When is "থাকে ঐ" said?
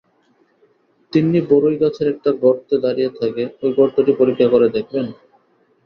3.19-3.77